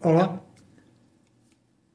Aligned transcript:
Olá, 0.00 0.40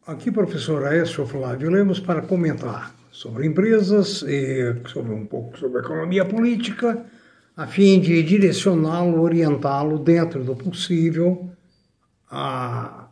aqui 0.05 0.29
professor 0.29 0.85
Aécio 0.85 1.25
Flávio 1.25 1.71
Lemos 1.71 2.01
para 2.01 2.21
comentar 2.21 2.93
sobre 3.09 3.47
empresas 3.47 4.21
e 4.23 4.75
sobre 4.89 5.13
um 5.13 5.25
pouco 5.25 5.57
sobre 5.57 5.79
economia 5.79 6.25
política, 6.25 7.05
a 7.55 7.65
fim 7.65 8.01
de 8.01 8.21
direcioná-lo, 8.21 9.21
orientá-lo 9.21 9.97
dentro 9.97 10.43
do 10.43 10.53
possível 10.53 11.49
a 12.29 13.07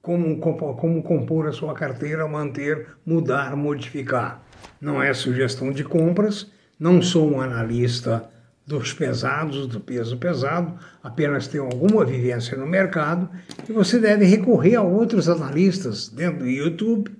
como, 0.00 0.38
como 0.38 1.02
compor 1.02 1.48
a 1.48 1.52
sua 1.52 1.74
carteira, 1.74 2.28
manter, 2.28 2.86
mudar, 3.04 3.56
modificar. 3.56 4.40
Não 4.80 5.02
é 5.02 5.12
sugestão 5.14 5.72
de 5.72 5.82
compras, 5.82 6.46
não 6.78 7.02
sou 7.02 7.28
um 7.28 7.40
analista 7.40 8.30
dos 8.68 8.92
pesados, 8.92 9.66
do 9.66 9.80
peso 9.80 10.18
pesado, 10.18 10.78
apenas 11.02 11.48
tem 11.48 11.58
alguma 11.58 12.04
vivência 12.04 12.54
no 12.54 12.66
mercado, 12.66 13.26
e 13.66 13.72
você 13.72 13.98
deve 13.98 14.26
recorrer 14.26 14.74
a 14.74 14.82
outros 14.82 15.26
analistas 15.26 16.10
dentro 16.10 16.40
do 16.40 16.46
YouTube. 16.46 17.10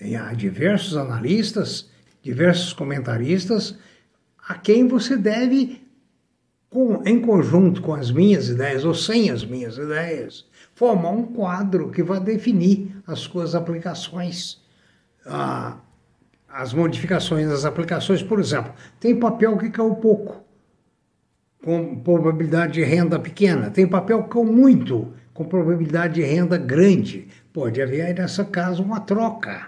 Há 0.00 0.32
diversos 0.32 0.96
analistas, 0.96 1.90
diversos 2.22 2.72
comentaristas, 2.72 3.76
a 4.48 4.54
quem 4.54 4.86
você 4.86 5.16
deve, 5.16 5.82
com, 6.70 7.02
em 7.04 7.20
conjunto 7.20 7.82
com 7.82 7.92
as 7.92 8.12
minhas 8.12 8.48
ideias, 8.48 8.84
ou 8.84 8.94
sem 8.94 9.28
as 9.28 9.44
minhas 9.44 9.76
ideias, 9.78 10.46
formar 10.72 11.10
um 11.10 11.24
quadro 11.24 11.90
que 11.90 12.02
vai 12.04 12.20
definir 12.20 12.94
as 13.08 13.18
suas 13.18 13.56
aplicações. 13.56 14.62
Ah, 15.26 15.78
as 16.48 16.72
modificações 16.72 17.48
das 17.48 17.64
aplicações, 17.64 18.22
por 18.22 18.38
exemplo, 18.38 18.72
tem 19.00 19.18
papel 19.18 19.58
que 19.58 19.68
caiu 19.68 19.96
pouco 19.96 20.45
com 21.66 21.96
probabilidade 21.96 22.74
de 22.74 22.84
renda 22.84 23.18
pequena, 23.18 23.70
tem 23.70 23.88
papel 23.88 24.22
com 24.22 24.44
muito, 24.44 25.12
com 25.34 25.44
probabilidade 25.44 26.14
de 26.14 26.22
renda 26.22 26.56
grande. 26.56 27.26
Pode 27.52 27.82
haver, 27.82 28.14
nessa 28.14 28.44
caso, 28.44 28.84
uma 28.84 29.00
troca, 29.00 29.66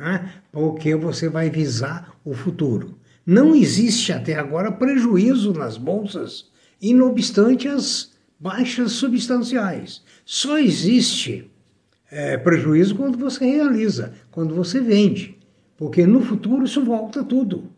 né? 0.00 0.32
porque 0.50 0.96
você 0.96 1.28
vai 1.28 1.48
visar 1.48 2.12
o 2.24 2.34
futuro. 2.34 2.98
Não 3.24 3.54
existe 3.54 4.12
até 4.12 4.34
agora 4.34 4.72
prejuízo 4.72 5.52
nas 5.52 5.76
bolsas, 5.76 6.50
e 6.82 6.92
não 6.92 7.10
obstante 7.10 7.68
as 7.68 8.10
baixas 8.40 8.90
substanciais. 8.90 10.02
Só 10.24 10.58
existe 10.58 11.48
é, 12.10 12.36
prejuízo 12.36 12.96
quando 12.96 13.16
você 13.16 13.46
realiza, 13.46 14.12
quando 14.32 14.56
você 14.56 14.80
vende, 14.80 15.38
porque 15.76 16.04
no 16.04 16.20
futuro 16.20 16.64
isso 16.64 16.84
volta 16.84 17.22
tudo. 17.22 17.70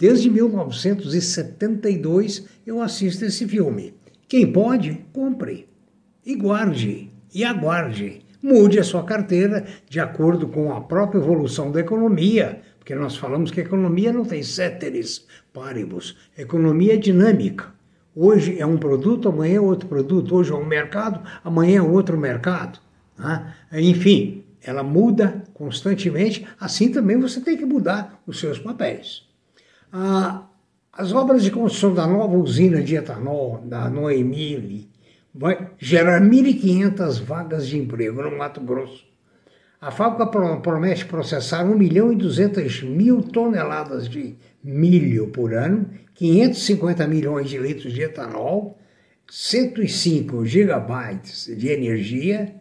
Desde 0.00 0.28
1972 0.30 2.46
eu 2.66 2.80
assisto 2.80 3.26
esse 3.26 3.46
filme. 3.46 3.92
Quem 4.26 4.50
pode, 4.50 5.04
compre. 5.12 5.68
E 6.24 6.34
guarde. 6.34 7.10
E 7.34 7.44
aguarde. 7.44 8.22
Mude 8.42 8.78
a 8.78 8.82
sua 8.82 9.04
carteira 9.04 9.66
de 9.86 10.00
acordo 10.00 10.48
com 10.48 10.72
a 10.72 10.80
própria 10.80 11.18
evolução 11.18 11.70
da 11.70 11.80
economia, 11.80 12.62
porque 12.78 12.94
nós 12.94 13.14
falamos 13.14 13.50
que 13.50 13.60
a 13.60 13.64
economia 13.64 14.10
não 14.10 14.24
tem 14.24 14.42
ceteris 14.42 15.26
paribus. 15.52 16.16
Economia 16.38 16.94
é 16.94 16.96
dinâmica. 16.96 17.74
Hoje 18.16 18.58
é 18.58 18.64
um 18.64 18.78
produto, 18.78 19.28
amanhã 19.28 19.56
é 19.56 19.60
outro 19.60 19.86
produto. 19.86 20.34
Hoje 20.34 20.50
é 20.50 20.54
um 20.54 20.64
mercado, 20.64 21.20
amanhã 21.44 21.80
é 21.80 21.82
outro 21.82 22.16
mercado. 22.16 22.78
Né? 23.18 23.54
Enfim, 23.74 24.46
ela 24.62 24.82
muda 24.82 25.44
constantemente. 25.52 26.46
Assim 26.58 26.90
também 26.90 27.20
você 27.20 27.42
tem 27.42 27.58
que 27.58 27.66
mudar 27.66 28.18
os 28.26 28.40
seus 28.40 28.58
papéis. 28.58 29.28
Ah, 29.92 30.46
as 30.92 31.12
obras 31.12 31.42
de 31.42 31.50
construção 31.50 31.94
da 31.94 32.06
nova 32.06 32.36
usina 32.36 32.82
de 32.82 32.94
etanol, 32.94 33.62
da 33.64 33.88
Noemile, 33.88 34.88
vai 35.34 35.70
gerar 35.78 36.20
1.500 36.20 37.22
vagas 37.22 37.66
de 37.66 37.78
emprego 37.78 38.22
no 38.22 38.36
Mato 38.36 38.60
Grosso. 38.60 39.08
A 39.80 39.90
fábrica 39.90 40.26
promete 40.26 41.06
processar 41.06 41.64
1 41.64 41.74
milhão 41.74 42.12
e 42.12 42.16
200 42.16 42.82
mil 42.82 43.22
toneladas 43.22 44.08
de 44.08 44.36
milho 44.62 45.28
por 45.28 45.54
ano, 45.54 45.88
550 46.14 47.06
milhões 47.06 47.48
de 47.48 47.56
litros 47.56 47.92
de 47.94 48.02
etanol, 48.02 48.78
105 49.30 50.44
gigabytes 50.44 51.46
de 51.56 51.68
energia 51.68 52.54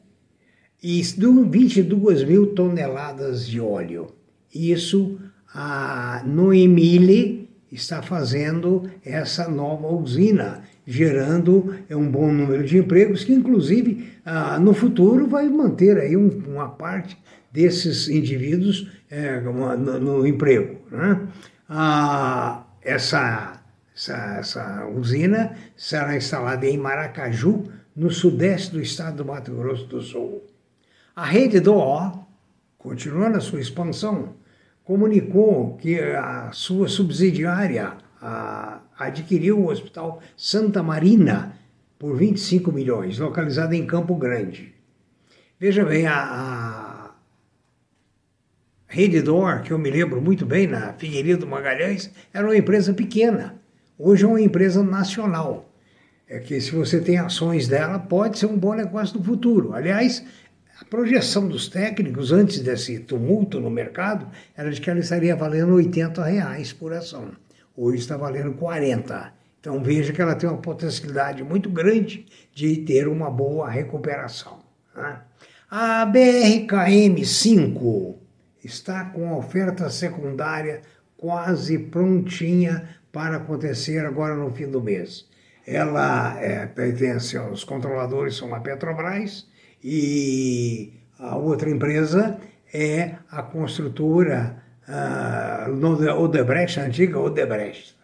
e 0.81 1.01
22 1.01 2.23
mil 2.23 2.55
toneladas 2.55 3.45
de 3.45 3.59
óleo. 3.59 4.13
Isso 4.53 5.19
a 5.53 6.23
Noemile 6.25 7.49
está 7.71 8.01
fazendo 8.01 8.89
essa 9.05 9.47
nova 9.47 9.87
usina, 9.87 10.63
gerando 10.85 11.75
um 11.91 12.09
bom 12.09 12.31
número 12.31 12.63
de 12.63 12.77
empregos, 12.77 13.23
que 13.23 13.33
inclusive 13.33 14.13
no 14.61 14.73
futuro 14.73 15.27
vai 15.27 15.47
manter 15.49 15.97
aí 15.97 16.17
um, 16.17 16.29
uma 16.47 16.69
parte 16.69 17.17
desses 17.51 18.07
indivíduos 18.07 18.91
é, 19.09 19.39
no, 19.39 20.25
emprego. 20.25 20.79
Né? 20.91 21.27
Essa, 22.81 23.61
essa, 23.95 24.37
essa 24.39 24.87
usina 24.87 25.55
será 25.75 26.15
instalada 26.15 26.65
em 26.65 26.77
Maracaju, 26.77 27.65
no 27.95 28.09
sudeste 28.09 28.71
do 28.71 28.81
estado 28.81 29.17
do 29.17 29.25
Mato 29.25 29.53
Grosso 29.53 29.85
do 29.87 30.01
Sul. 30.01 30.43
A 31.13 31.25
rede 31.25 31.59
do 31.59 31.75
O, 31.75 32.25
continuando 32.77 33.37
a 33.37 33.41
sua 33.41 33.59
expansão, 33.59 34.35
comunicou 34.89 35.77
que 35.77 35.99
a 35.99 36.51
sua 36.51 36.87
subsidiária 36.87 37.93
a, 38.19 38.79
adquiriu 38.97 39.59
o 39.59 39.69
Hospital 39.69 40.19
Santa 40.35 40.81
Marina 40.81 41.53
por 41.99 42.17
25 42.17 42.71
milhões, 42.71 43.19
localizado 43.19 43.75
em 43.75 43.85
Campo 43.85 44.15
Grande. 44.15 44.73
Veja 45.59 45.85
bem, 45.85 46.07
a, 46.07 46.15
a 46.15 47.11
Redditor, 48.87 49.61
que 49.61 49.69
eu 49.69 49.77
me 49.77 49.91
lembro 49.91 50.19
muito 50.19 50.43
bem, 50.43 50.65
na 50.65 50.91
Figueiredo 50.93 51.45
Magalhães, 51.45 52.09
era 52.33 52.47
uma 52.47 52.57
empresa 52.57 52.91
pequena. 52.91 53.61
Hoje 53.95 54.25
é 54.25 54.27
uma 54.27 54.41
empresa 54.41 54.81
nacional. 54.81 55.71
É 56.27 56.39
que 56.39 56.59
se 56.59 56.71
você 56.71 56.99
tem 56.99 57.19
ações 57.19 57.67
dela, 57.67 57.99
pode 57.99 58.39
ser 58.39 58.47
um 58.47 58.57
bom 58.57 58.73
negócio 58.73 59.19
no 59.19 59.23
futuro. 59.23 59.71
Aliás, 59.71 60.25
a 60.79 60.85
projeção 60.85 61.47
dos 61.47 61.67
técnicos 61.67 62.31
antes 62.31 62.61
desse 62.61 62.99
tumulto 62.99 63.59
no 63.59 63.69
mercado 63.69 64.29
era 64.55 64.71
de 64.71 64.79
que 64.79 64.89
ela 64.89 65.01
estaria 65.01 65.35
valendo 65.35 65.73
80 65.73 66.23
reais 66.23 66.71
por 66.71 66.93
ação. 66.93 67.33
Hoje 67.75 67.97
está 67.97 68.15
valendo 68.15 68.53
40. 68.53 69.33
Então 69.59 69.83
veja 69.83 70.13
que 70.13 70.21
ela 70.21 70.35
tem 70.35 70.49
uma 70.49 70.61
potencialidade 70.61 71.43
muito 71.43 71.69
grande 71.69 72.25
de 72.53 72.77
ter 72.77 73.09
uma 73.09 73.29
boa 73.29 73.69
recuperação. 73.69 74.59
Né? 74.95 75.19
A 75.69 76.05
BRKM5 76.05 78.15
está 78.63 79.03
com 79.05 79.33
a 79.33 79.37
oferta 79.37 79.89
secundária 79.89 80.79
quase 81.17 81.77
prontinha 81.77 82.87
para 83.11 83.35
acontecer 83.35 84.05
agora 84.05 84.33
no 84.33 84.49
fim 84.51 84.71
do 84.71 84.81
mês. 84.81 85.27
Ela 85.67 86.39
é, 86.39 86.65
pertence 86.65 87.35
aos 87.35 87.65
controladores, 87.65 88.37
são 88.37 88.55
a 88.55 88.61
Petrobras, 88.61 89.45
e 89.83 90.93
a 91.17 91.35
outra 91.35 91.69
empresa 91.69 92.39
é 92.73 93.15
a 93.29 93.43
construtora 93.43 94.63
uh, 94.87 96.21
Odebrecht, 96.21 96.79
a 96.79 96.83
antiga 96.83 97.19
Odebrecht. 97.19 97.95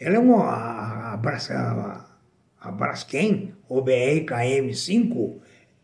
Ela 0.00 0.16
é 0.16 0.18
uma, 0.18 0.44
a, 0.44 1.14
a, 1.14 2.06
a 2.60 2.72
Braskem, 2.72 3.54
OBR-KM5, 3.68 5.38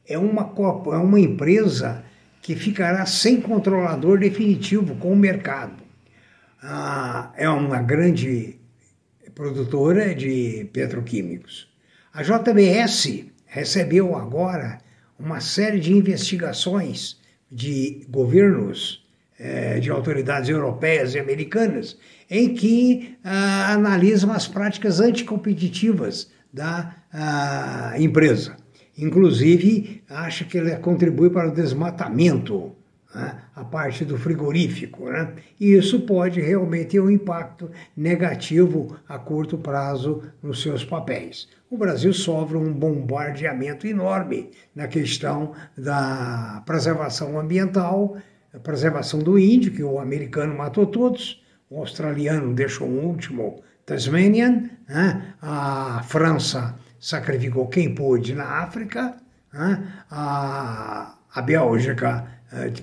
é 0.07 0.19
uma, 0.19 0.53
é 0.93 0.97
uma 0.97 1.21
empresa 1.21 2.05
que 2.41 2.55
ficará 2.55 3.07
sem 3.07 3.41
controlador 3.41 4.19
definitivo 4.19 4.95
com 4.97 5.13
o 5.13 5.17
mercado. 5.17 5.83
Ah, 6.63 7.33
é 7.37 7.49
uma 7.49 7.81
grande 7.83 8.59
produtora 9.35 10.15
de 10.15 10.69
petroquímicos. 10.73 11.69
A 12.13 12.23
JBS 12.23 13.25
recebeu 13.47 14.17
agora 14.17 14.79
uma 15.19 15.41
série 15.41 15.81
de 15.81 15.93
investigações 15.93 17.17
de 17.51 18.05
governos, 18.09 19.05
eh, 19.39 19.79
de 19.79 19.91
autoridades 19.91 20.49
europeias 20.49 21.15
e 21.15 21.19
americanas, 21.19 21.97
em 22.31 22.55
que 22.55 23.17
ah, 23.23 23.73
analisam 23.73 24.33
as 24.33 24.49
práticas 24.49 25.01
anticompetitivas 25.01 26.31
da 26.53 26.95
ah, 27.13 27.95
empresa. 27.99 28.57
Inclusive, 28.97 30.03
acha 30.09 30.45
que 30.45 30.59
ela 30.59 30.77
contribui 30.77 31.31
para 31.31 31.49
o 31.49 31.55
desmatamento 31.55 32.73
a 33.55 33.65
parte 33.65 34.05
do 34.05 34.19
frigorífico. 34.19 35.09
Né? 35.09 35.35
E 35.59 35.73
isso 35.75 36.01
pode 36.01 36.41
realmente 36.41 36.91
ter 36.91 37.01
um 37.01 37.11
impacto 37.11 37.71
negativo 37.97 38.97
a 39.09 39.19
curto 39.19 39.57
prazo 39.57 40.23
nos 40.43 40.63
seus 40.63 40.85
papéis. 40.85 41.49
O 41.71 41.79
Brasil 41.79 42.13
sofre 42.13 42.57
um 42.57 42.73
bombardeamento 42.73 43.87
enorme 43.87 44.51
na 44.75 44.87
questão 44.87 45.53
da 45.77 46.63
preservação 46.67 47.39
ambiental, 47.39 48.17
preservação 48.63 49.21
do 49.21 49.39
índio, 49.39 49.73
que 49.73 49.83
o 49.83 49.99
americano 49.99 50.57
matou 50.57 50.87
todos, 50.87 51.43
o 51.69 51.79
australiano 51.79 52.55
deixou 52.55 52.89
um 52.89 53.07
último 53.07 53.63
Tasmanian, 53.85 54.71
né? 54.89 55.35
a 55.43 56.03
França 56.05 56.77
sacrificou 57.01 57.69
quem 57.69 57.95
pôde 57.95 58.35
na 58.35 58.63
África, 58.63 59.17
Né? 59.53 59.87
A, 60.11 61.15
a 61.35 61.43
Bélgica 61.43 62.27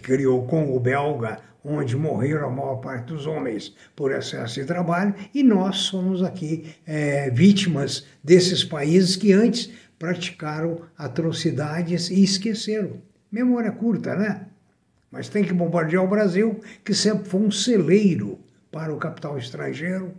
criou 0.01 0.43
o 0.43 0.47
Congo 0.47 0.79
belga, 0.79 1.39
onde 1.63 1.95
morreram 1.95 2.47
a 2.47 2.49
maior 2.49 2.77
parte 2.77 3.05
dos 3.05 3.27
homens 3.27 3.75
por 3.95 4.11
excesso 4.11 4.59
de 4.59 4.65
trabalho, 4.65 5.13
e 5.33 5.43
nós 5.43 5.77
somos 5.77 6.23
aqui 6.23 6.75
é, 6.85 7.29
vítimas 7.29 8.05
desses 8.23 8.63
países 8.63 9.15
que 9.15 9.31
antes 9.31 9.71
praticaram 9.99 10.81
atrocidades 10.97 12.09
e 12.09 12.23
esqueceram. 12.23 12.93
Memória 13.31 13.71
curta, 13.71 14.15
né? 14.15 14.47
Mas 15.11 15.29
tem 15.29 15.43
que 15.43 15.53
bombardear 15.53 16.03
o 16.03 16.07
Brasil, 16.07 16.59
que 16.83 16.93
sempre 16.93 17.29
foi 17.29 17.41
um 17.41 17.51
celeiro 17.51 18.39
para 18.71 18.93
o 18.93 18.97
capital 18.97 19.37
estrangeiro 19.37 20.13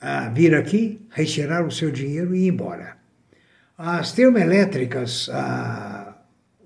a 0.00 0.28
vir 0.28 0.54
aqui, 0.54 1.00
retirar 1.10 1.64
o 1.64 1.70
seu 1.70 1.90
dinheiro 1.90 2.34
e 2.34 2.44
ir 2.44 2.48
embora. 2.48 2.96
As 3.78 4.12
termoelétricas, 4.12 5.28
a, 5.30 6.16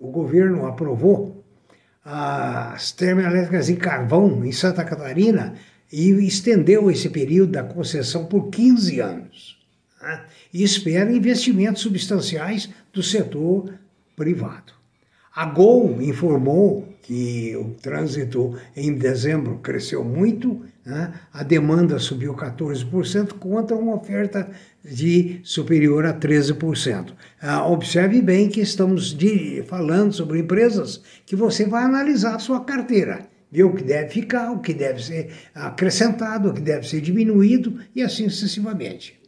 o 0.00 0.11
governo 0.11 0.67
aprovou 0.67 1.40
as 2.05 2.93
termoelétricas 2.93 3.69
em 3.69 3.76
carvão 3.76 4.44
em 4.44 4.52
Santa 4.52 4.85
Catarina 4.85 5.55
e 5.93 6.11
estendeu 6.26 6.91
esse 6.91 7.08
período 7.08 7.52
da 7.52 7.64
concessão 7.64 8.25
por 8.25 8.49
15 8.49 9.00
anos. 9.00 9.58
Né? 10.00 10.25
E 10.52 10.62
espera 10.62 11.12
investimentos 11.12 11.82
substanciais 11.82 12.70
do 12.93 13.02
setor 13.02 13.75
privado. 14.17 14.73
A 15.35 15.44
Gol 15.47 16.00
informou 16.02 16.88
que 17.02 17.56
o 17.56 17.75
trânsito 17.81 18.58
em 18.76 18.94
dezembro 18.94 19.58
cresceu 19.58 20.05
muito, 20.05 20.64
né? 20.85 21.12
a 21.32 21.43
demanda 21.43 21.99
subiu 21.99 22.35
14% 22.35 23.35
contra 23.35 23.76
uma 23.76 23.94
oferta 23.94 24.50
de 24.85 25.41
superior 25.43 26.06
a 26.06 26.15
13%. 26.15 27.12
Ah, 27.41 27.67
observe 27.67 28.23
bem 28.23 28.49
que 28.49 28.61
estamos 28.61 29.17
falando 29.67 30.12
sobre 30.12 30.41
empresas 30.41 31.03
que 31.27 31.37
você 31.37 31.67
vai 31.67 31.85
analisar 31.85 32.37
a 32.37 32.38
sua 32.38 32.65
carteira, 32.65 33.29
ver 33.50 33.65
o 33.65 33.75
que 33.75 33.82
deve 33.82 34.11
ficar, 34.11 34.50
o 34.53 34.61
que 34.61 34.73
deve 34.73 35.03
ser 35.03 35.31
acrescentado, 35.55 36.50
o 36.50 36.55
que 36.55 36.61
deve 36.61 36.88
ser 36.88 37.00
diminuído 37.00 37.79
e 37.94 38.03
assim 38.03 38.29
sucessivamente. 38.29 39.21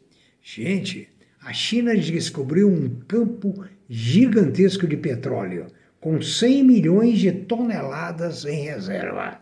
Gente, 0.42 1.08
a 1.40 1.52
China 1.52 1.96
descobriu 1.96 2.68
um 2.68 2.88
campo 3.06 3.64
gigantesco 3.88 4.86
de 4.86 4.96
petróleo 4.96 5.66
com 6.00 6.20
100 6.20 6.64
milhões 6.64 7.18
de 7.18 7.30
toneladas 7.30 8.44
em 8.44 8.64
reserva. 8.64 9.40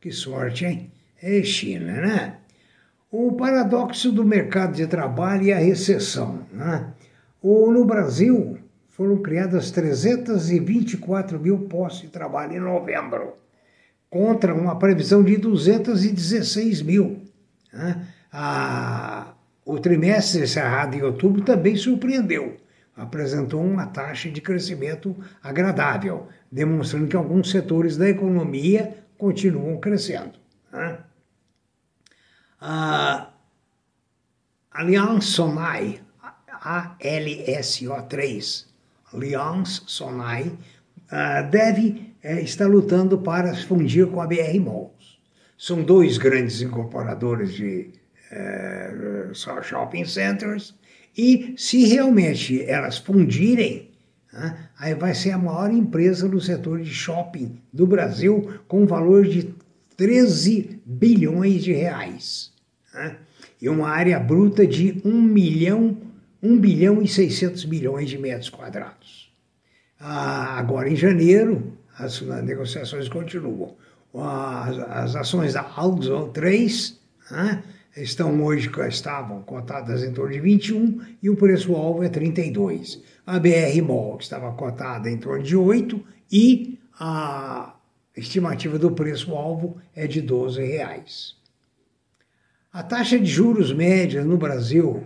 Que 0.00 0.10
sorte, 0.10 0.64
hein? 0.64 0.90
É 1.22 1.42
China, 1.42 1.92
né? 1.92 2.38
O 3.16 3.30
paradoxo 3.30 4.10
do 4.10 4.24
mercado 4.24 4.74
de 4.74 4.88
trabalho 4.88 5.44
e 5.44 5.52
a 5.52 5.56
recessão. 5.56 6.40
Né? 6.52 6.92
O, 7.40 7.70
no 7.70 7.84
Brasil, 7.84 8.58
foram 8.88 9.18
criadas 9.18 9.70
324 9.70 11.38
mil 11.38 11.58
postos 11.68 12.02
de 12.02 12.08
trabalho 12.08 12.56
em 12.56 12.58
novembro, 12.58 13.34
contra 14.10 14.52
uma 14.52 14.80
previsão 14.80 15.22
de 15.22 15.36
216 15.36 16.82
mil. 16.82 17.22
Né? 17.72 18.04
O 19.64 19.78
trimestre 19.78 20.42
encerrado 20.42 20.96
em 20.96 21.02
outubro 21.02 21.40
também 21.42 21.76
surpreendeu 21.76 22.56
apresentou 22.96 23.60
uma 23.60 23.86
taxa 23.86 24.28
de 24.28 24.40
crescimento 24.40 25.16
agradável, 25.40 26.28
demonstrando 26.50 27.06
que 27.06 27.16
alguns 27.16 27.50
setores 27.50 27.96
da 27.96 28.08
economia 28.08 28.96
continuam 29.16 29.78
crescendo. 29.78 30.32
Né? 30.72 30.98
A 32.66 33.28
Allianz 34.70 35.26
Sonai, 35.26 36.00
ALSO3, 36.62 38.64
Allianz 39.12 39.82
Sonai, 39.86 40.50
deve 41.50 42.14
é, 42.22 42.40
estar 42.40 42.66
lutando 42.66 43.18
para 43.18 43.54
fundir 43.54 44.06
com 44.06 44.22
a 44.22 44.26
BR 44.26 44.58
Malls. 44.64 45.18
São 45.58 45.82
dois 45.82 46.16
grandes 46.16 46.62
incorporadores 46.62 47.52
de 47.52 47.90
é, 48.32 49.28
shopping 49.62 50.06
centers 50.06 50.74
e 51.14 51.54
se 51.58 51.84
realmente 51.84 52.64
elas 52.64 52.96
fundirem, 52.96 53.90
né, 54.32 54.70
aí 54.78 54.94
vai 54.94 55.14
ser 55.14 55.32
a 55.32 55.38
maior 55.38 55.70
empresa 55.70 56.26
do 56.26 56.40
setor 56.40 56.80
de 56.80 56.94
shopping 56.94 57.60
do 57.70 57.86
Brasil, 57.86 58.58
com 58.66 58.86
valor 58.86 59.26
de 59.26 59.54
13 59.98 60.80
bilhões 60.86 61.62
de 61.62 61.74
reais. 61.74 62.53
Né, 62.94 63.16
e 63.60 63.68
uma 63.68 63.88
área 63.88 64.18
bruta 64.20 64.64
de 64.64 65.02
1 65.04 65.20
milhão, 65.20 65.96
1 66.40 66.58
bilhão 66.58 67.02
e 67.02 67.08
600 67.08 67.64
milhões 67.64 68.08
de 68.08 68.16
metros 68.16 68.48
quadrados. 68.48 69.32
Ah, 69.98 70.58
agora, 70.58 70.88
em 70.88 70.94
janeiro, 70.94 71.76
as 71.98 72.20
negociações 72.20 73.08
continuam. 73.08 73.76
As, 74.14 74.78
as 74.78 75.16
ações 75.16 75.54
da 75.54 75.62
Aldo 75.62 76.28
3, 76.28 77.00
né, 77.30 77.64
estão 77.96 78.42
hoje, 78.44 78.70
estavam 78.88 79.42
cotadas 79.42 80.04
em 80.04 80.12
torno 80.12 80.32
de 80.32 80.40
21 80.40 81.00
e 81.22 81.30
o 81.30 81.36
preço-alvo 81.36 82.02
é 82.04 82.08
32. 82.08 83.02
A 83.26 83.38
BR 83.38 83.82
Mall 83.84 84.18
estava 84.20 84.52
cotada 84.52 85.10
em 85.10 85.18
torno 85.18 85.42
de 85.42 85.56
8 85.56 86.00
e 86.30 86.78
a 86.98 87.74
estimativa 88.16 88.78
do 88.78 88.92
preço-alvo 88.92 89.78
é 89.94 90.06
de 90.06 90.20
12 90.20 90.62
reais. 90.62 91.36
A 92.74 92.82
taxa 92.82 93.20
de 93.20 93.26
juros 93.26 93.72
média 93.72 94.24
no 94.24 94.36
Brasil 94.36 95.04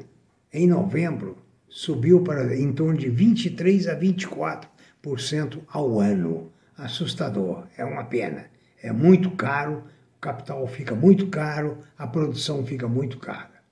em 0.51 0.67
novembro 0.67 1.37
subiu 1.69 2.23
para 2.23 2.57
em 2.57 2.73
torno 2.73 2.99
de 2.99 3.11
23 3.11 3.89
a 3.89 3.95
24% 3.95 5.59
ao 5.71 6.01
ano. 6.01 6.51
Assustador, 6.79 7.67
é 7.77 7.85
uma 7.85 8.05
pena. 8.05 8.47
É 8.83 8.91
muito 8.91 9.33
caro 9.33 9.85
o 10.17 10.19
capital 10.19 10.67
fica 10.67 10.95
muito 10.95 11.27
caro, 11.27 11.83
a 11.99 12.07
produção 12.07 12.65
fica 12.65 12.89
muito 12.89 13.19
cara. 13.19 13.63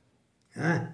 Né? 0.54 0.92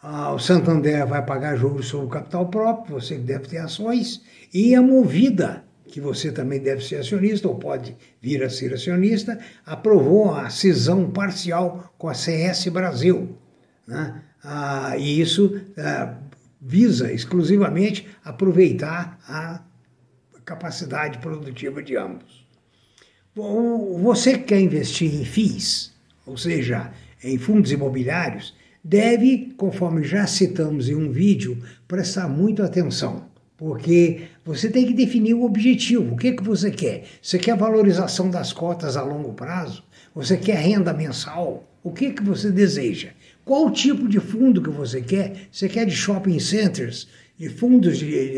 Ah, 0.00 0.32
o 0.32 0.38
Santander 0.38 1.04
vai 1.08 1.26
pagar 1.26 1.56
juros 1.56 1.88
sobre 1.88 2.06
o 2.06 2.10
capital 2.10 2.46
próprio, 2.46 3.00
você 3.00 3.18
deve 3.18 3.48
ter 3.48 3.58
ações, 3.58 4.22
e 4.54 4.76
a 4.76 4.80
Movida, 4.80 5.64
que 5.88 6.00
você 6.00 6.30
também 6.30 6.60
deve 6.60 6.84
ser 6.84 6.96
acionista 6.96 7.48
ou 7.48 7.56
pode 7.56 7.96
vir 8.20 8.42
a 8.42 8.50
ser 8.50 8.72
acionista, 8.74 9.38
aprovou 9.64 10.34
a 10.34 10.50
cisão 10.50 11.10
parcial 11.10 11.92
com 11.98 12.08
a 12.08 12.14
CS 12.14 12.68
Brasil. 12.68 13.36
Né? 13.86 14.22
Ah, 14.44 14.96
e 14.96 15.20
isso 15.20 15.60
ah, 15.76 16.14
visa 16.60 17.12
exclusivamente 17.12 18.06
aproveitar 18.24 19.18
a 19.26 19.62
capacidade 20.44 21.18
produtiva 21.18 21.82
de 21.82 21.96
ambos. 21.96 22.46
Você 24.00 24.36
que 24.36 24.44
quer 24.44 24.60
investir 24.60 25.14
em 25.14 25.24
FIIs, 25.24 25.92
ou 26.26 26.36
seja, 26.36 26.90
em 27.22 27.38
fundos 27.38 27.70
imobiliários, 27.70 28.54
deve, 28.82 29.54
conforme 29.56 30.02
já 30.02 30.26
citamos 30.26 30.88
em 30.88 30.94
um 30.94 31.12
vídeo, 31.12 31.62
prestar 31.86 32.28
muito 32.28 32.62
atenção, 32.62 33.26
porque 33.58 34.28
você 34.44 34.70
tem 34.70 34.86
que 34.86 34.94
definir 34.94 35.34
o 35.34 35.42
objetivo. 35.42 36.14
O 36.14 36.16
que, 36.16 36.32
que 36.32 36.44
você 36.44 36.70
quer? 36.70 37.04
Você 37.20 37.38
quer 37.38 37.56
valorização 37.56 38.30
das 38.30 38.52
cotas 38.52 38.96
a 38.96 39.02
longo 39.02 39.34
prazo? 39.34 39.82
Você 40.14 40.36
quer 40.36 40.58
renda 40.58 40.94
mensal? 40.94 41.68
O 41.82 41.90
que, 41.90 42.12
que 42.12 42.22
você 42.22 42.52
deseja? 42.52 43.08
Qual 43.44 43.70
tipo 43.72 44.08
de 44.08 44.20
fundo 44.20 44.62
que 44.62 44.70
você 44.70 45.02
quer? 45.02 45.48
Você 45.50 45.68
quer 45.68 45.84
de 45.84 45.94
shopping 45.94 46.38
centers, 46.38 47.08
de 47.36 47.48
fundos 47.48 47.98
de, 47.98 48.36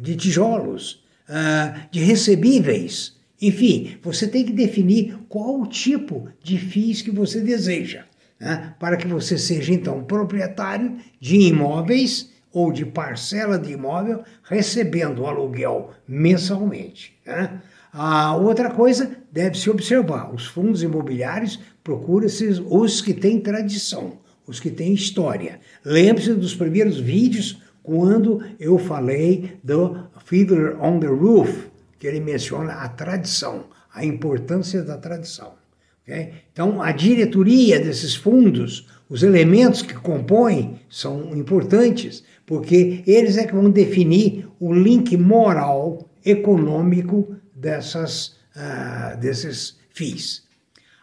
de 0.00 0.16
tijolos, 0.16 1.02
ah, 1.26 1.86
de 1.90 2.00
recebíveis? 2.00 3.16
Enfim, 3.40 3.96
você 4.02 4.28
tem 4.28 4.44
que 4.44 4.52
definir 4.52 5.16
qual 5.30 5.66
tipo 5.66 6.28
de 6.42 6.58
FIIs 6.58 7.00
que 7.00 7.10
você 7.10 7.40
deseja, 7.40 8.04
né? 8.38 8.74
para 8.78 8.98
que 8.98 9.08
você 9.08 9.38
seja 9.38 9.72
então 9.72 10.04
proprietário 10.04 10.98
de 11.18 11.36
imóveis 11.36 12.28
ou 12.52 12.72
de 12.72 12.84
parcela 12.84 13.58
de 13.58 13.72
imóvel 13.72 14.22
recebendo 14.42 15.26
aluguel 15.26 15.90
mensalmente. 16.06 17.18
Né? 17.24 17.60
A 17.92 18.36
outra 18.36 18.70
coisa 18.70 19.16
deve 19.32 19.58
se 19.58 19.68
observar: 19.68 20.32
os 20.34 20.46
fundos 20.46 20.82
imobiliários 20.82 21.58
procura-se 21.82 22.62
os 22.66 23.00
que 23.00 23.14
têm 23.14 23.40
tradição, 23.40 24.18
os 24.46 24.60
que 24.60 24.70
têm 24.70 24.94
história. 24.94 25.60
Lembre-se 25.84 26.34
dos 26.34 26.54
primeiros 26.54 26.98
vídeos 26.98 27.60
quando 27.82 28.42
eu 28.58 28.78
falei 28.78 29.58
do 29.64 30.04
Fiddler 30.24 30.80
on 30.82 31.00
the 31.00 31.06
Roof, 31.06 31.66
que 31.98 32.06
ele 32.06 32.20
menciona 32.20 32.74
a 32.74 32.88
tradição, 32.88 33.66
a 33.92 34.04
importância 34.04 34.82
da 34.82 34.96
tradição. 34.96 35.54
Okay? 36.02 36.34
Então, 36.52 36.82
a 36.82 36.92
diretoria 36.92 37.80
desses 37.80 38.14
fundos, 38.14 38.86
os 39.08 39.22
elementos 39.22 39.82
que 39.82 39.94
compõem 39.94 40.80
são 40.88 41.36
importantes, 41.36 42.22
porque 42.50 43.04
eles 43.06 43.38
é 43.38 43.46
que 43.46 43.54
vão 43.54 43.70
definir 43.70 44.48
o 44.58 44.74
link 44.74 45.16
moral, 45.16 46.10
econômico 46.26 47.36
dessas, 47.54 48.40
uh, 48.56 49.16
desses 49.20 49.78
FIIs. 49.90 50.42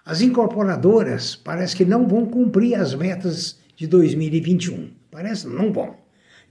As 0.05 0.19
incorporadoras 0.19 1.37
parece 1.37 1.73
que 1.73 1.85
não 1.85 2.05
vão 2.05 2.25
cumprir 2.25 2.75
as 2.75 2.93
metas 2.93 3.61
de 3.77 3.87
2021. 3.87 4.89
Parece 5.09 5.47
não 5.47 5.71
vão. 5.71 5.95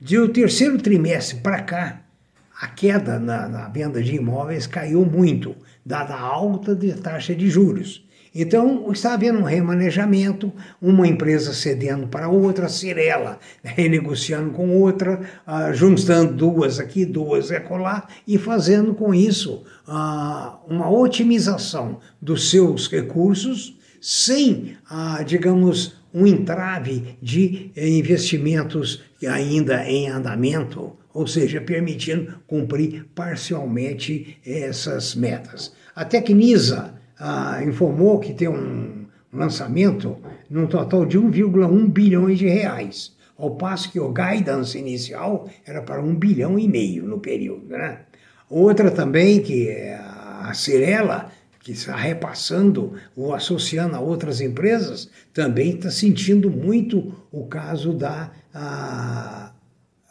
De 0.00 0.18
o 0.18 0.30
terceiro 0.30 0.78
trimestre 0.78 1.40
para 1.40 1.60
cá, 1.60 2.00
a 2.58 2.66
queda 2.66 3.18
na, 3.18 3.50
na 3.50 3.68
venda 3.68 4.02
de 4.02 4.14
imóveis 4.14 4.66
caiu 4.66 5.04
muito, 5.04 5.54
dada 5.84 6.14
a 6.14 6.20
alta 6.22 6.74
de 6.74 6.94
taxa 6.94 7.34
de 7.34 7.50
juros. 7.50 8.05
Então, 8.38 8.92
está 8.92 9.14
havendo 9.14 9.38
um 9.38 9.44
remanejamento, 9.44 10.52
uma 10.80 11.08
empresa 11.08 11.54
cedendo 11.54 12.06
para 12.06 12.28
outra, 12.28 12.68
Cirela 12.68 13.38
renegociando 13.64 14.50
com 14.50 14.76
outra, 14.76 15.22
uh, 15.48 15.72
juntando 15.72 16.34
duas 16.34 16.78
aqui, 16.78 17.06
duas 17.06 17.50
acolá, 17.50 18.06
e 18.28 18.36
fazendo 18.36 18.94
com 18.94 19.14
isso 19.14 19.64
uh, 19.88 20.58
uma 20.68 20.90
otimização 20.90 21.98
dos 22.20 22.50
seus 22.50 22.90
recursos, 22.90 23.78
sem, 24.02 24.76
uh, 24.90 25.24
digamos, 25.24 25.96
um 26.12 26.26
entrave 26.26 27.16
de 27.22 27.70
investimentos 27.74 29.02
ainda 29.26 29.82
em 29.88 30.10
andamento, 30.10 30.92
ou 31.14 31.26
seja, 31.26 31.58
permitindo 31.58 32.34
cumprir 32.46 33.06
parcialmente 33.14 34.36
essas 34.44 35.14
metas. 35.14 35.72
A 35.94 36.04
Tecnisa 36.04 36.95
ah, 37.18 37.62
informou 37.64 38.18
que 38.18 38.34
tem 38.34 38.48
um 38.48 39.06
lançamento 39.32 40.16
num 40.48 40.66
total 40.66 41.04
de 41.04 41.18
1,1 41.18 41.90
bilhões 41.90 42.38
de 42.38 42.46
reais, 42.46 43.14
ao 43.36 43.56
passo 43.56 43.90
que 43.90 44.00
o 44.00 44.12
guidance 44.12 44.78
inicial 44.78 45.48
era 45.66 45.82
para 45.82 46.02
1 46.02 46.14
bilhão 46.16 46.58
e 46.58 46.68
meio 46.68 47.04
no 47.04 47.18
período. 47.18 47.68
Né? 47.68 48.00
Outra 48.48 48.90
também, 48.90 49.42
que 49.42 49.68
é 49.68 49.94
a 49.94 50.52
Cirela, 50.54 51.30
que 51.60 51.72
está 51.72 51.96
repassando 51.96 52.92
ou 53.16 53.34
associando 53.34 53.96
a 53.96 54.00
outras 54.00 54.40
empresas, 54.40 55.10
também 55.34 55.74
está 55.74 55.90
sentindo 55.90 56.48
muito 56.48 57.12
o 57.32 57.46
caso 57.46 57.92
da, 57.92 58.30
a, 58.54 59.50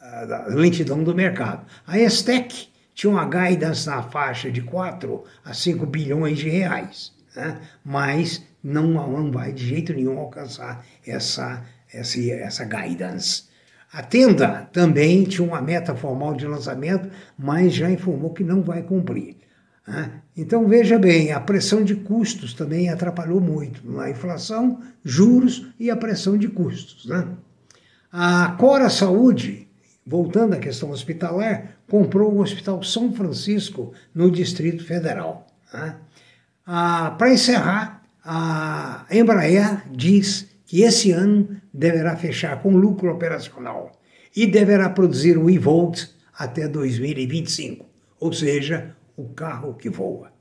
a, 0.02 0.26
da 0.26 0.46
lentidão 0.48 1.02
do 1.02 1.16
mercado. 1.16 1.66
A 1.88 1.98
Estec 1.98 2.68
tinha 2.96 3.12
uma 3.12 3.25
guidance 3.25 3.86
na 3.86 4.02
faixa 4.02 4.50
de 4.50 4.62
4 4.62 5.24
a 5.44 5.54
5 5.54 5.86
bilhões 5.86 6.40
de 6.40 6.50
reais, 6.50 7.12
né? 7.36 7.60
mas 7.84 8.42
não, 8.64 8.88
não 8.88 9.30
vai 9.30 9.52
de 9.52 9.68
jeito 9.68 9.94
nenhum 9.94 10.18
alcançar 10.18 10.84
essa, 11.06 11.62
essa, 11.94 12.20
essa 12.20 12.64
guidance. 12.64 13.44
A 13.92 14.02
Tenda 14.02 14.70
também 14.72 15.25
tinha 15.25 15.46
uma 15.46 15.62
meta 15.62 15.94
formal 15.94 16.34
de 16.36 16.48
lançamento, 16.48 17.10
mas 17.38 17.74
já 17.74 17.92
informou 17.92 18.34
que 18.34 18.44
não 18.44 18.64
vai 18.64 18.82
cumprir. 18.82 19.36
Né? 19.86 20.12
Então 20.36 20.66
veja 20.66 20.98
bem, 20.98 21.32
a 21.32 21.40
pressão 21.40 21.84
de 21.84 21.96
custos 21.96 22.54
também 22.54 22.90
atrapalhou 22.90 23.42
muito. 23.42 24.00
A 24.00 24.10
inflação, 24.10 24.82
juros 25.04 25.68
e 25.78 25.92
a 25.92 25.98
pressão 25.98 26.38
de 26.38 26.48
custos. 26.48 27.06
Né? 27.06 27.28
A 28.12 28.56
Cora 28.58 28.90
Saúde, 28.90 29.68
voltando 30.06 30.54
à 30.54 30.60
questão 30.60 30.92
hospitalar, 30.92 31.75
comprou 31.89 32.34
o 32.34 32.42
Hospital 32.42 32.84
São 32.84 33.13
Francisco 33.13 33.94
no 34.13 34.32
Distrito 34.32 34.86
Federal. 34.86 35.48
Né? 35.74 35.98
Ah, 36.65 37.15
Para 37.18 37.34
encerrar, 37.34 38.04
a 38.24 39.06
Embraer 39.12 39.84
diz 39.92 40.48
que 40.65 40.82
esse 40.82 41.12
ano 41.12 41.62
deverá 41.74 42.15
fechar 42.15 42.62
com 42.62 42.75
lucro 42.75 43.12
operacional 43.12 43.92
e 44.36 44.48
deverá 44.48 44.89
produzir 44.89 45.38
o 45.38 45.50
e-Volt 45.50 46.10
até 46.38 46.68
2025, 46.68 47.86
ou 48.20 48.34
seja, 48.34 48.96
o 49.15 49.30
carro 49.30 49.75
que 49.75 49.89
voa. 49.89 50.35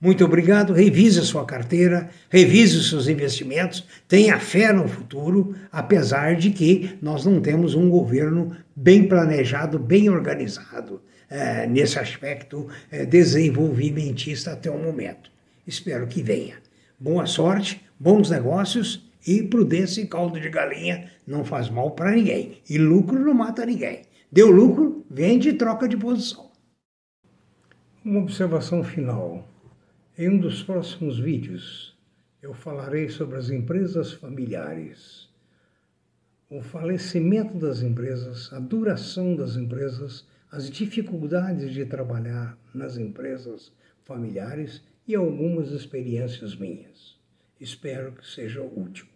Muito 0.00 0.24
obrigado. 0.24 0.72
Revise 0.72 1.20
a 1.20 1.24
sua 1.24 1.44
carteira, 1.44 2.08
revise 2.30 2.78
os 2.78 2.88
seus 2.88 3.06
investimentos, 3.06 3.86
tenha 4.08 4.40
fé 4.40 4.72
no 4.72 4.88
futuro, 4.88 5.54
apesar 5.70 6.36
de 6.36 6.50
que 6.50 6.96
nós 7.02 7.26
não 7.26 7.38
temos 7.40 7.74
um 7.74 7.90
governo 7.90 8.56
bem 8.74 9.06
planejado, 9.06 9.78
bem 9.78 10.08
organizado 10.08 11.02
é, 11.28 11.66
nesse 11.66 11.98
aspecto 11.98 12.66
é, 12.90 13.04
desenvolvimentista 13.04 14.52
até 14.52 14.70
o 14.70 14.82
momento. 14.82 15.30
Espero 15.66 16.06
que 16.06 16.22
venha. 16.22 16.56
Boa 16.98 17.26
sorte, 17.26 17.82
bons 17.98 18.30
negócios 18.30 19.06
e 19.26 19.42
prudência 19.42 20.00
e 20.00 20.06
caldo 20.06 20.40
de 20.40 20.48
galinha 20.48 21.10
não 21.26 21.44
faz 21.44 21.68
mal 21.68 21.90
para 21.90 22.12
ninguém. 22.12 22.58
E 22.68 22.78
lucro 22.78 23.18
não 23.18 23.34
mata 23.34 23.66
ninguém. 23.66 24.02
Deu 24.32 24.50
lucro, 24.50 25.04
vende 25.10 25.50
e 25.50 25.52
troca 25.52 25.86
de 25.86 25.96
posição. 25.96 26.48
Uma 28.02 28.20
observação 28.20 28.82
final. 28.82 29.46
Em 30.20 30.28
um 30.28 30.38
dos 30.38 30.62
próximos 30.62 31.18
vídeos, 31.18 31.96
eu 32.42 32.52
falarei 32.52 33.08
sobre 33.08 33.38
as 33.38 33.48
empresas 33.48 34.12
familiares. 34.12 35.30
O 36.50 36.60
falecimento 36.60 37.56
das 37.56 37.80
empresas, 37.80 38.52
a 38.52 38.58
duração 38.58 39.34
das 39.34 39.56
empresas, 39.56 40.26
as 40.52 40.68
dificuldades 40.68 41.72
de 41.72 41.86
trabalhar 41.86 42.58
nas 42.74 42.98
empresas 42.98 43.72
familiares 44.04 44.82
e 45.08 45.14
algumas 45.14 45.70
experiências 45.70 46.54
minhas. 46.54 47.18
Espero 47.58 48.12
que 48.12 48.26
seja 48.26 48.60
útil. 48.60 49.06